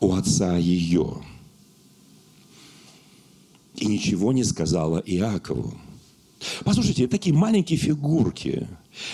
[0.00, 1.18] у отца ее.
[3.76, 5.74] И ничего не сказала Иакову.
[6.64, 8.66] Послушайте, такие маленькие фигурки,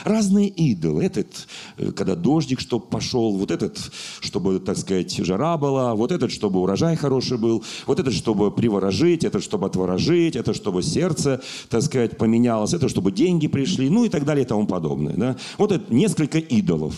[0.05, 1.05] разные идолы.
[1.05, 3.79] Этот, э, когда дождик, чтобы пошел, вот этот,
[4.21, 9.25] чтобы, так сказать, жара была, вот этот, чтобы урожай хороший был, вот этот, чтобы приворожить,
[9.25, 14.09] этот, чтобы отворожить, это, чтобы сердце, так сказать, поменялось, это, чтобы деньги пришли, ну и
[14.09, 15.15] так далее и тому подобное.
[15.15, 15.37] Да?
[15.59, 16.95] Вот это несколько идолов.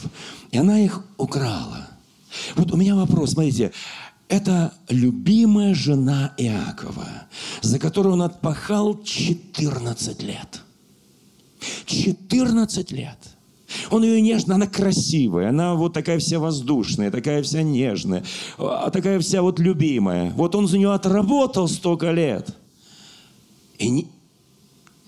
[0.51, 1.89] И она их украла.
[2.57, 3.73] Вот у меня вопрос, смотрите,
[4.29, 7.07] это любимая жена Иакова,
[7.63, 10.63] за которую он отпахал 14 лет.
[11.87, 13.19] 14 лет.
[13.91, 18.25] Он ее нежно, она красивая, она вот такая вся воздушная, такая вся нежная,
[18.57, 20.31] а такая вся вот любимая.
[20.31, 22.57] Вот он за нее отработал столько лет.
[23.79, 24.09] И не...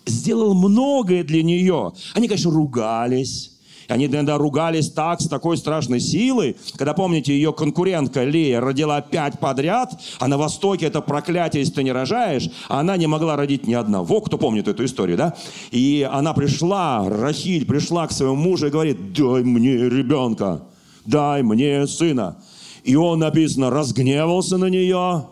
[0.06, 1.92] сделал многое для нее.
[2.14, 3.58] Они, конечно, ругались,
[3.90, 9.38] они иногда ругались так, с такой страшной силой, когда, помните, ее конкурентка Лея родила пять
[9.38, 13.66] подряд, а на Востоке это проклятие, если ты не рожаешь, а она не могла родить
[13.66, 14.20] ни одного.
[14.20, 15.34] Кто помнит эту историю, да?
[15.70, 20.62] И она пришла, Рахиль пришла к своему мужу и говорит, дай мне ребенка,
[21.04, 22.36] дай мне сына.
[22.84, 25.26] И он, написано, разгневался на нее,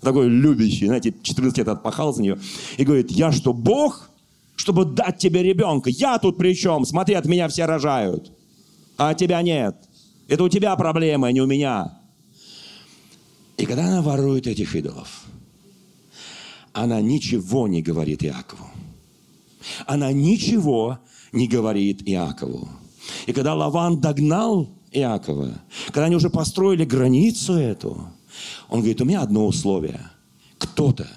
[0.00, 2.38] такой любящий, знаете, 14 лет отпахал за нее,
[2.76, 4.09] и говорит, я что, Бог?
[4.60, 5.88] Чтобы дать тебе ребенка.
[5.88, 6.84] Я тут при чем?
[6.84, 8.30] Смотри, от меня все рожают.
[8.98, 9.74] А тебя нет.
[10.28, 11.98] Это у тебя проблема, а не у меня.
[13.56, 15.24] И когда она ворует этих идолов,
[16.74, 18.66] она ничего не говорит Иакову.
[19.86, 20.98] Она ничего
[21.32, 22.68] не говорит Иакову.
[23.26, 28.08] И когда Лаван догнал Иакова, когда они уже построили границу эту,
[28.68, 30.10] он говорит, у меня одно условие.
[30.58, 31.08] Кто-то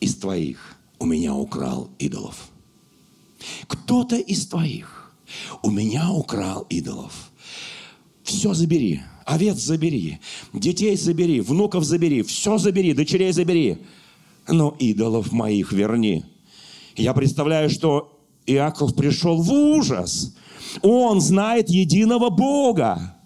[0.00, 2.50] из твоих у меня украл идолов.
[3.66, 5.12] Кто-то из твоих
[5.62, 7.30] у меня украл идолов.
[8.22, 10.20] Все забери, овец забери,
[10.52, 13.78] детей забери, внуков забери, все забери, дочерей забери,
[14.46, 16.24] но идолов моих верни.
[16.96, 20.34] Я представляю, что Иаков пришел в ужас.
[20.82, 23.16] Он знает единого Бога.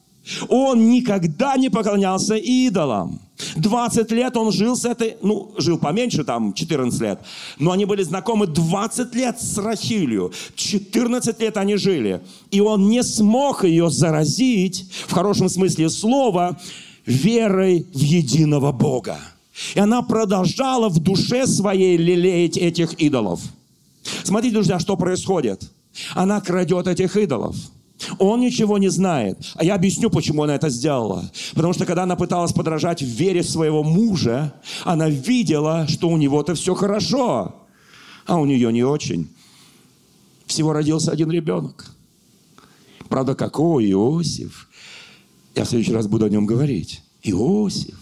[0.48, 3.21] Он никогда не поклонялся идолам.
[3.56, 7.20] 20 лет он жил с этой, ну, жил поменьше, там, 14 лет,
[7.58, 10.32] но они были знакомы 20 лет с Рахилью.
[10.54, 12.22] 14 лет они жили.
[12.50, 16.58] И он не смог ее заразить, в хорошем смысле слова,
[17.06, 19.18] верой в единого Бога.
[19.74, 23.40] И она продолжала в душе своей лелеять этих идолов.
[24.24, 25.70] Смотрите, друзья, что происходит.
[26.14, 27.56] Она крадет этих идолов.
[28.18, 29.38] Он ничего не знает.
[29.54, 31.30] А я объясню, почему она это сделала.
[31.54, 36.54] Потому что когда она пыталась подражать в вере своего мужа, она видела, что у него-то
[36.54, 37.54] все хорошо,
[38.26, 39.28] а у нее не очень.
[40.46, 41.90] Всего родился один ребенок.
[43.08, 44.68] Правда, какой Иосиф?
[45.54, 47.02] Я в следующий раз буду о нем говорить.
[47.22, 47.98] Иосиф.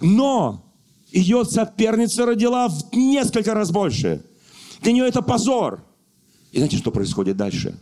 [0.00, 0.64] Но
[1.12, 4.22] ее соперница родила в несколько раз больше.
[4.80, 5.84] Для нее это позор.
[6.52, 7.78] И знаете, что происходит дальше?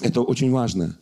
[0.00, 0.96] Это очень важно.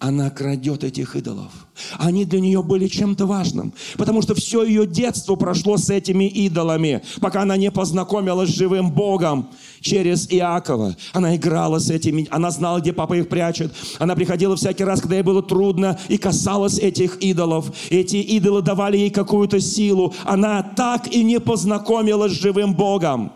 [0.00, 1.50] Она крадет этих идолов.
[1.98, 7.02] Они для нее были чем-то важным, потому что все ее детство прошло с этими идолами,
[7.20, 10.96] пока она не познакомилась с живым Богом через Иакова.
[11.12, 13.74] Она играла с этими, она знала, где папа их прячет.
[13.98, 17.72] Она приходила всякий раз, когда ей было трудно, и касалась этих идолов.
[17.90, 20.14] Эти идолы давали ей какую-то силу.
[20.24, 23.32] Она так и не познакомилась с живым Богом.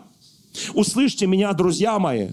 [0.73, 2.29] Услышьте меня, друзья мои.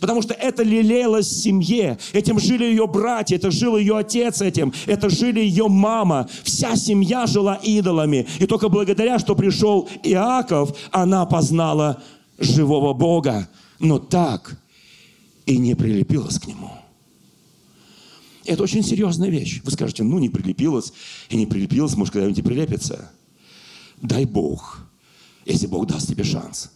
[0.00, 1.98] Потому что это лелеялось в семье.
[2.12, 6.28] Этим жили ее братья, это жил ее отец этим, это жили ее мама.
[6.42, 8.26] Вся семья жила идолами.
[8.38, 12.02] И только благодаря, что пришел Иаков, она познала
[12.38, 13.48] живого Бога.
[13.78, 14.56] Но так
[15.46, 16.70] и не прилепилась к нему.
[18.44, 19.60] Это очень серьезная вещь.
[19.64, 20.92] Вы скажете, ну не прилепилась
[21.28, 23.10] и не прилепилась, может когда-нибудь и прилепится.
[24.02, 24.86] Дай Бог,
[25.46, 26.70] если Бог даст тебе шанс.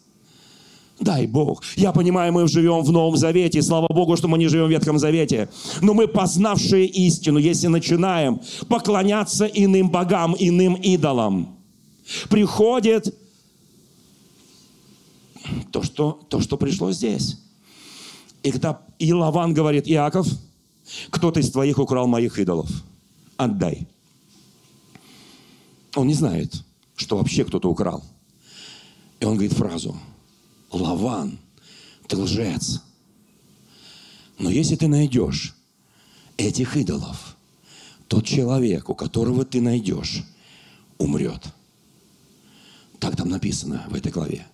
[1.00, 1.62] Дай Бог.
[1.76, 3.62] Я понимаю, мы живем в Новом Завете.
[3.62, 5.48] Слава Богу, что мы не живем в Ветхом Завете.
[5.80, 11.56] Но мы, познавшие истину, если начинаем поклоняться иным богам, иным идолам,
[12.28, 13.14] приходит
[15.70, 17.38] то, что, то, что пришло здесь.
[18.42, 20.26] И когда и Лаван говорит, Иаков,
[21.11, 22.68] кто-то из твоих украл моих идолов.
[23.37, 23.87] Отдай.
[25.94, 26.64] Он не знает,
[26.96, 28.02] что вообще кто-то украл.
[29.20, 29.96] И он говорит фразу–
[30.70, 31.38] Лаван,
[32.07, 32.83] ты лжец.
[34.38, 35.54] Но если ты найдешь
[36.37, 37.37] этих идолов,
[38.07, 40.24] тот человек, у которого ты найдешь,
[40.96, 41.42] умрет.
[42.98, 44.46] Так там написано в этой главе.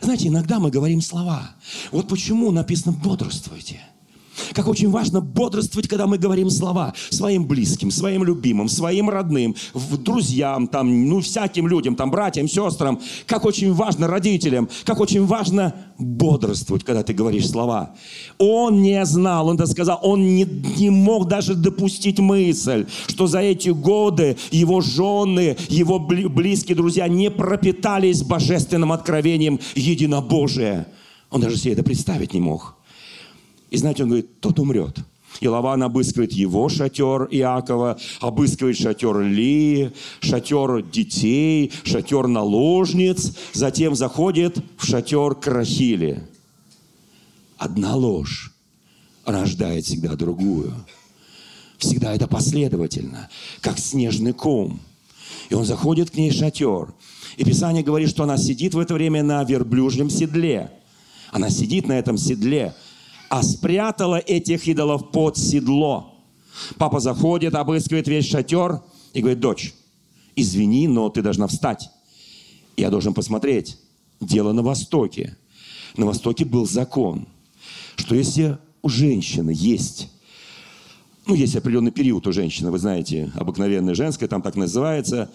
[0.00, 1.56] Знаете, иногда мы говорим слова.
[1.90, 3.80] Вот почему написано «бодрствуйте».
[4.52, 10.68] Как очень важно бодрствовать, когда мы говорим слова своим близким, своим любимым, своим родным, друзьям,
[10.68, 13.00] там, ну, всяким людям, там, братьям, сестрам.
[13.26, 17.94] Как очень важно родителям, как очень важно бодрствовать, когда ты говоришь слова.
[18.38, 20.44] Он не знал, он это сказал, он не,
[20.78, 27.30] не мог даже допустить мысль, что за эти годы его жены, его близкие друзья не
[27.30, 30.86] пропитались божественным откровением единобожия.
[31.30, 32.75] Он даже себе это представить не мог.
[33.70, 34.98] И знаете, он говорит, тот умрет.
[35.40, 44.58] И Лаван обыскивает его шатер Иакова, обыскивает шатер Лии, шатер детей, шатер наложниц, затем заходит
[44.78, 46.22] в шатер Крахили.
[47.58, 48.52] Одна ложь
[49.24, 50.72] рождает всегда другую.
[51.78, 53.28] Всегда это последовательно,
[53.60, 54.80] как снежный ком.
[55.50, 56.94] И он заходит к ней в шатер.
[57.36, 60.70] И Писание говорит, что она сидит в это время на верблюжьем седле.
[61.30, 62.74] Она сидит на этом седле–
[63.28, 66.14] а спрятала этих идолов под седло.
[66.78, 69.74] Папа заходит, обыскивает весь шатер и говорит, дочь,
[70.34, 71.90] извини, но ты должна встать.
[72.76, 73.78] Я должен посмотреть.
[74.20, 75.36] Дело на Востоке.
[75.96, 77.26] На Востоке был закон,
[77.96, 80.08] что если у женщины есть
[81.26, 85.28] ну, есть определенный период у женщины, вы знаете, обыкновенная женская, там так называется,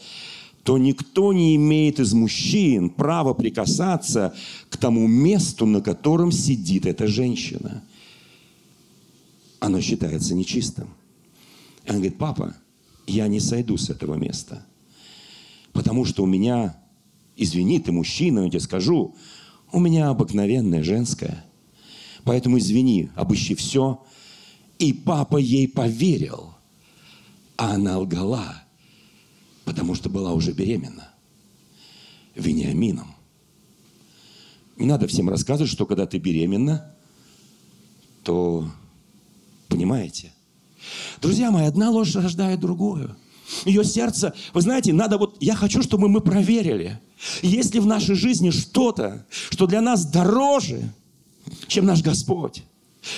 [0.63, 4.36] то никто не имеет из мужчин права прикасаться
[4.69, 7.84] к тому месту, на котором сидит эта женщина.
[9.60, 10.89] Оно считается нечистым.
[11.86, 12.56] И она говорит, папа,
[13.08, 14.65] я не сойду с этого места,
[15.74, 16.80] потому что у меня,
[17.36, 19.15] извини, ты мужчина, я тебе скажу,
[19.71, 21.43] у меня обыкновенная женская.
[22.24, 24.04] Поэтому извини, обыщи все.
[24.78, 26.54] И папа ей поверил,
[27.58, 28.61] а она лгала–
[29.65, 31.10] потому что была уже беременна
[32.36, 33.15] Вениамином.
[34.78, 36.95] Не надо всем рассказывать, что когда ты беременна,
[38.24, 38.69] то
[39.67, 40.32] понимаете.
[41.21, 43.15] Друзья мои, одна ложь рождает другую.
[43.65, 47.00] Ее сердце, вы знаете, надо вот, я хочу, чтобы мы проверили,
[47.41, 50.93] есть ли в нашей жизни что-то, что для нас дороже,
[51.67, 52.63] чем наш Господь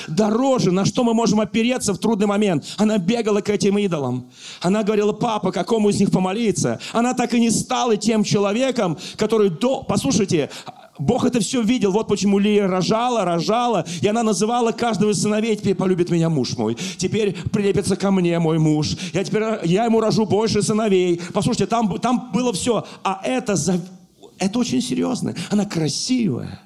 [0.08, 2.66] дороже, на что мы можем опереться в трудный момент.
[2.78, 4.30] Она бегала к этим идолам.
[4.62, 6.80] Она говорила, папа, какому из них помолиться?
[6.92, 9.84] Она так и не стала тем человеком, который до...
[9.84, 10.50] Послушайте,
[11.00, 11.92] Бог это все видел.
[11.92, 13.86] Вот почему Лия рожала, рожала.
[14.02, 16.78] И она называла каждого сыновей, теперь полюбит меня муж мой.
[16.98, 18.96] Теперь прилепится ко мне мой муж.
[19.14, 21.20] Я теперь, я ему рожу больше сыновей.
[21.34, 22.86] Послушайте, там, там было все.
[23.04, 23.56] А это,
[24.38, 25.36] это очень серьезно.
[25.50, 26.62] Она красивая.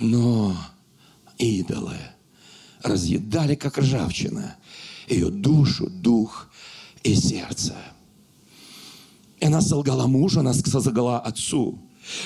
[0.00, 0.56] Но
[1.38, 1.96] идолы
[2.82, 4.56] разъедали, как ржавчина,
[5.08, 6.48] ее душу, дух
[7.02, 7.74] и сердце.
[9.40, 11.78] И она солгала мужу, она солгала отцу.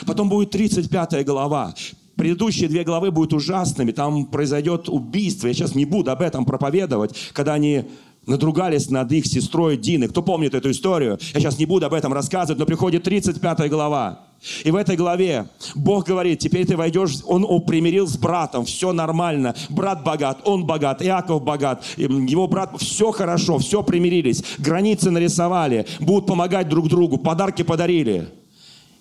[0.06, 1.74] Потом будет 35 глава.
[2.16, 3.92] Предыдущие две главы будут ужасными.
[3.92, 5.46] Там произойдет убийство.
[5.46, 7.84] Я сейчас не буду об этом проповедовать, когда они
[8.26, 10.08] надругались над их сестрой Диной.
[10.08, 11.18] Кто помнит эту историю?
[11.32, 14.27] Я сейчас не буду об этом рассказывать, но приходит 35 глава.
[14.64, 19.56] И в этой главе Бог говорит, теперь ты войдешь, он примирил с братом, все нормально,
[19.68, 26.26] брат богат, он богат, Иаков богат, его брат, все хорошо, все примирились, границы нарисовали, будут
[26.26, 28.28] помогать друг другу, подарки подарили.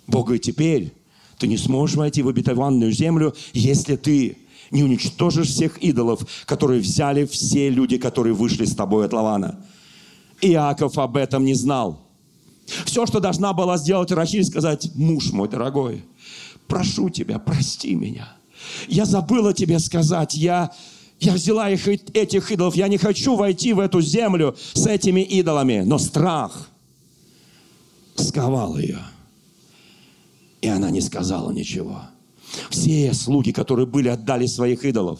[0.08, 0.94] Бог говорит, теперь
[1.38, 4.38] ты не сможешь войти в обетованную землю, если ты
[4.72, 9.60] не уничтожишь всех идолов, которые взяли все люди, которые вышли с тобой от Лавана.
[10.42, 12.07] Иаков об этом не знал.
[12.98, 16.04] Все, что должна была сделать Рахиль, сказать, муж мой дорогой,
[16.66, 18.34] прошу тебя, прости меня.
[18.88, 20.72] Я забыла тебе сказать, я,
[21.20, 25.84] я взяла их, этих идолов, я не хочу войти в эту землю с этими идолами.
[25.86, 26.70] Но страх
[28.16, 29.02] сковал ее.
[30.62, 32.02] И она не сказала ничего.
[32.72, 35.20] Все слуги, которые были, отдали своих идолов.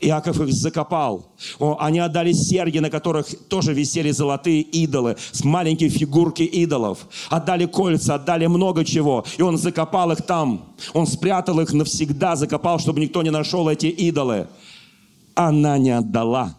[0.00, 1.32] Иаков их закопал.
[1.58, 7.06] О, они отдали серьги, на которых тоже висели золотые идолы, с маленькие фигурки идолов.
[7.30, 9.24] Отдали кольца, отдали много чего.
[9.36, 10.74] И он закопал их там.
[10.94, 14.48] Он спрятал их навсегда, закопал, чтобы никто не нашел эти идолы.
[15.34, 16.56] Она не отдала.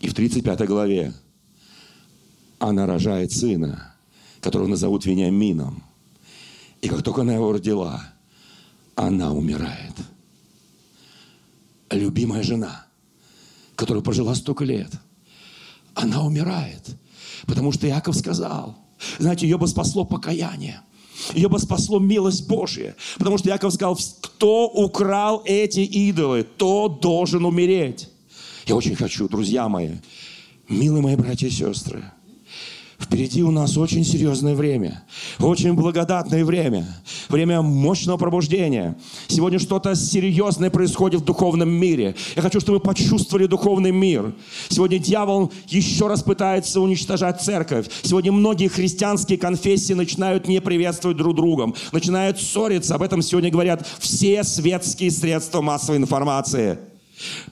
[0.00, 1.12] И в 35 главе
[2.58, 3.94] она рожает сына,
[4.40, 5.82] которого назовут Вениамином.
[6.80, 8.02] И как только она его родила,
[8.94, 9.94] она умирает–
[11.94, 12.86] любимая жена,
[13.76, 14.90] которая прожила столько лет,
[15.94, 16.96] она умирает.
[17.46, 18.78] Потому что Иаков сказал,
[19.18, 20.80] знаете, ее бы спасло покаяние.
[21.34, 22.96] Ее бы спасло милость Божья.
[23.18, 28.08] Потому что Яков сказал, кто украл эти идолы, то должен умереть.
[28.66, 29.96] Я очень хочу, друзья мои,
[30.68, 32.04] милые мои братья и сестры,
[33.02, 35.02] Впереди у нас очень серьезное время,
[35.40, 36.86] очень благодатное время,
[37.28, 38.96] время мощного пробуждения.
[39.26, 42.14] Сегодня что-то серьезное происходит в духовном мире.
[42.36, 44.34] Я хочу, чтобы вы почувствовали духовный мир.
[44.68, 47.86] Сегодня дьявол еще раз пытается уничтожать церковь.
[48.02, 52.94] Сегодня многие христианские конфессии начинают не приветствовать друг другом, начинают ссориться.
[52.94, 56.78] Об этом сегодня говорят все светские средства массовой информации.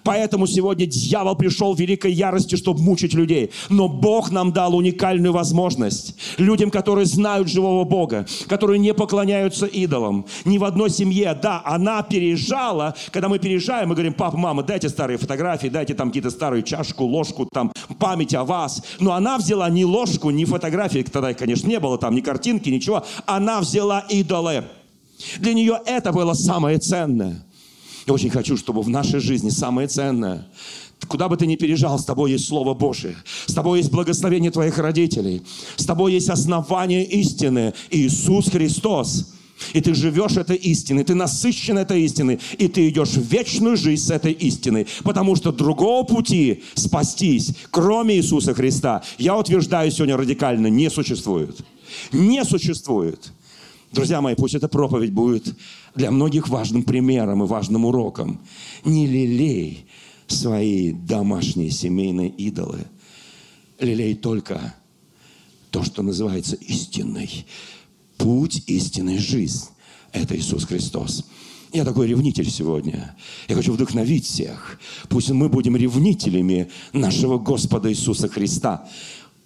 [0.03, 3.51] Поэтому сегодня дьявол пришел в великой ярости, чтобы мучить людей.
[3.69, 6.15] Но Бог нам дал уникальную возможность.
[6.39, 10.27] Людям, которые знают живого Бога, которые не поклоняются идолам.
[10.45, 12.95] Ни в одной семье, да, она переезжала.
[13.11, 17.05] Когда мы переезжаем, мы говорим, папа, мама, дайте старые фотографии, дайте там какие-то старые чашку,
[17.05, 18.83] ложку, там память о вас.
[18.99, 23.05] Но она взяла ни ложку, ни фотографии, тогда, конечно, не было там ни картинки, ничего.
[23.27, 24.65] Она взяла идолы.
[25.39, 27.43] Для нее это было самое ценное.
[28.07, 30.47] Я очень хочу, чтобы в нашей жизни самое ценное,
[31.09, 34.79] куда бы ты ни переезжал, с тобой есть Слово Божие, с тобой есть благословение твоих
[34.79, 35.43] родителей,
[35.77, 39.35] с тобой есть основание истины, Иисус Христос.
[39.75, 44.03] И ты живешь этой истиной, ты насыщен этой истиной, и ты идешь в вечную жизнь
[44.03, 44.87] с этой истиной.
[45.05, 51.61] Потому что другого пути спастись, кроме Иисуса Христа, я утверждаю сегодня радикально, не существует.
[52.11, 53.33] Не существует.
[53.93, 55.57] Друзья мои, пусть эта проповедь будет
[55.97, 58.41] для многих важным примером и важным уроком.
[58.85, 59.87] Не лелей
[60.29, 62.87] свои домашние семейные идолы.
[63.81, 64.75] Лелей только
[65.71, 67.47] то, что называется истинной.
[68.17, 69.67] Путь истинной жизнь.
[70.13, 71.25] Это Иисус Христос.
[71.73, 73.17] Я такой ревнитель сегодня.
[73.49, 74.79] Я хочу вдохновить всех.
[75.09, 78.89] Пусть мы будем ревнителями нашего Господа Иисуса Христа.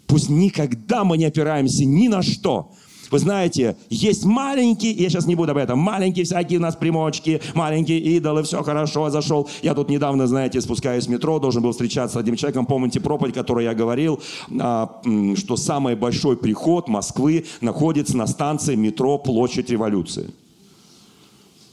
[0.06, 2.72] Пусть никогда мы не опираемся ни на что,
[3.10, 7.40] вы знаете, есть маленькие, я сейчас не буду об этом, маленькие всякие у нас примочки,
[7.54, 9.48] маленькие идолы, все хорошо, зашел.
[9.62, 13.34] Я тут недавно, знаете, спускаюсь в метро, должен был встречаться с одним человеком, помните проповедь,
[13.34, 14.20] которую я говорил,
[14.60, 15.00] а,
[15.36, 20.32] что самый большой приход Москвы находится на станции метро Площадь Революции.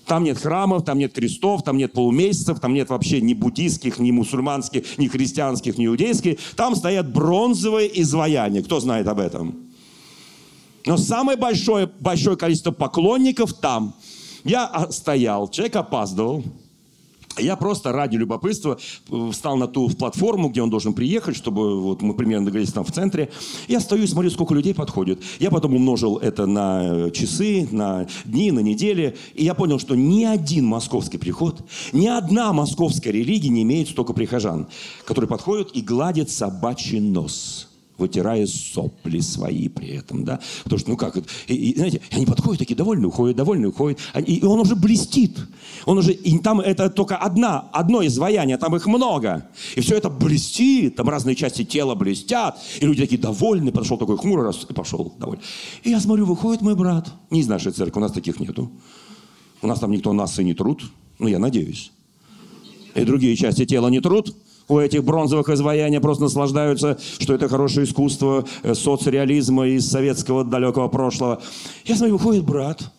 [0.06, 4.12] Там нет храмов, там нет крестов, там нет полумесяцев, там нет вообще ни буддийских, ни
[4.12, 6.38] мусульманских, ни христианских, ни иудейских.
[6.58, 8.62] Там стоят бронзовые изваяния.
[8.62, 9.71] Кто знает об этом?
[10.86, 13.96] Но самое большое, большое количество поклонников там.
[14.44, 16.44] Я стоял, человек опаздывал.
[17.38, 18.78] Я просто ради любопытства
[19.10, 22.84] э, встал на ту платформу, где он должен приехать, чтобы вот мы примерно договорились там
[22.84, 23.30] в центре.
[23.68, 25.22] Я стою и смотрю, сколько людей подходит.
[25.40, 29.16] Я потом умножил это на э, часы, на дни, на недели.
[29.34, 31.62] И я понял, что ни один московский приход,
[31.94, 34.68] ни одна московская религия не имеет столько прихожан,
[35.06, 37.71] которые подходят и гладят собачий нос
[38.02, 42.60] вытирая сопли свои при этом, да, потому что, ну как, и, и, знаете, они подходят
[42.60, 45.38] такие довольные, уходят, довольные, уходят, и он уже блестит,
[45.86, 50.10] он уже, и там это только одна, одно изваяние, там их много, и все это
[50.10, 54.74] блестит, там разные части тела блестят, и люди такие довольны, подошел такой хмурый раз и
[54.74, 55.44] пошел довольный.
[55.84, 58.72] И я смотрю, выходит мой брат, не из нашей церкви, у нас таких нету,
[59.62, 60.84] у нас там никто нас и не труд,
[61.20, 61.92] ну я надеюсь,
[62.96, 64.36] и другие части тела не труд,
[64.72, 70.88] у этих бронзовых изваяний просто наслаждаются, что это хорошее искусство э, соцреализма из советского далекого
[70.88, 71.42] прошлого.
[71.84, 72.92] Я смотрю, выходит брат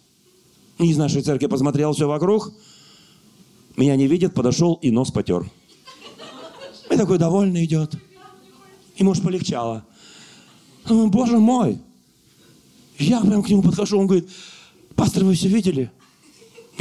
[0.79, 2.53] из нашей церкви, посмотрел все вокруг,
[3.77, 5.51] меня не видит, подошел и нос потер.
[6.91, 7.95] И такой довольный идет.
[8.99, 9.83] Ему уж полегчало.
[10.87, 11.79] Думаю, боже мой.
[12.99, 14.29] Я прям к нему подхожу, он говорит,
[14.95, 15.91] пастор, вы все видели?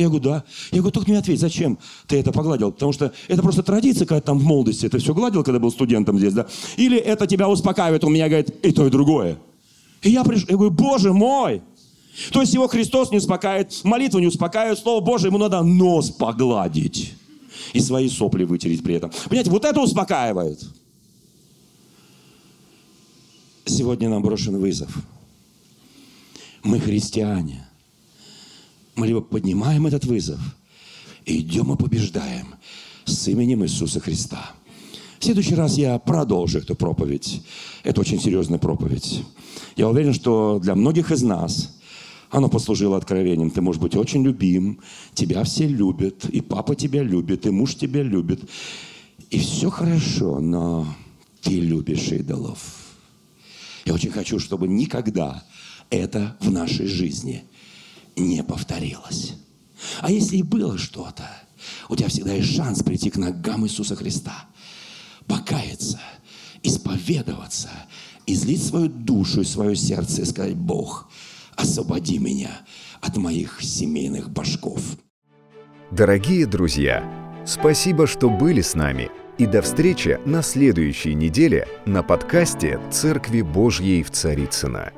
[0.02, 0.43] Я говорю, да.
[0.72, 1.78] Я говорю, только мне ответь, зачем
[2.08, 2.72] ты это погладил?
[2.72, 6.18] Потому что это просто традиция, когда там в молодости это все гладил, когда был студентом
[6.18, 6.47] здесь, да?
[6.76, 9.38] Или это тебя успокаивает, у меня говорит, и то, и другое.
[10.02, 11.62] И я пришел, я говорю, Боже мой!
[12.32, 17.14] То есть его Христос не успокаивает, молитву не успокаивает, Слово Божие, ему надо нос погладить
[17.74, 19.12] и свои сопли вытереть при этом.
[19.30, 20.60] Понимаете, вот это успокаивает.
[23.66, 24.91] Сегодня нам брошен вызов.
[26.64, 27.68] Мы христиане–
[28.96, 30.39] мы либо поднимаем этот вызов
[31.26, 32.56] и идем и побеждаем,
[33.06, 34.52] с именем Иисуса Христа.
[35.20, 37.44] В следующий раз я продолжу эту проповедь.
[37.84, 39.24] Это очень серьезная проповедь.
[39.76, 41.80] Я уверен, что для многих из нас
[42.32, 43.52] оно послужило откровением.
[43.52, 44.80] Ты можешь быть очень любим,
[45.14, 48.50] тебя все любят, и папа тебя любит, и муж тебя любит.
[49.30, 50.88] И все хорошо, но
[51.42, 52.60] ты любишь идолов.
[53.86, 55.44] Я очень хочу, чтобы никогда
[55.89, 57.44] это в нашей жизни
[58.16, 59.34] не повторилось.
[60.01, 61.30] А если и было что-то,
[61.89, 64.45] у тебя всегда есть шанс прийти к ногам Иисуса Христа,
[65.28, 65.99] покаяться,
[66.64, 67.70] исповедоваться,
[68.26, 71.09] излить свою душу и свое сердце и сказать, Бог,
[71.55, 72.62] освободи меня
[73.01, 74.82] от моих семейных башков.
[75.91, 77.03] Дорогие друзья,
[77.45, 79.09] спасибо, что были с нами.
[79.38, 84.91] И до встречи на следующей неделе на подкасте «Церкви Божьей в Царицына.